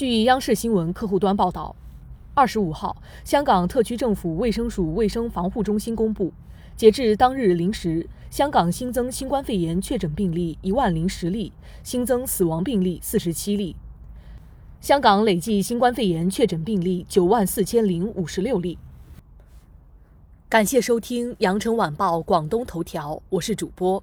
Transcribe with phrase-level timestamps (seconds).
[0.00, 1.76] 据央视新闻客户端报道
[2.32, 6.32] 二十五号香港特区政府卫生署卫生防护中心公布
[6.74, 11.52] 截至当日零时香港新增新冠肺炎确诊病例一万零十例
[11.82, 13.76] 新增死亡病例四十七例。
[14.80, 18.78] 香港累计新冠肺炎确诊病例九万四千零五十六例。
[20.48, 24.02] 感谢收听羊城晚报广东头条我是主播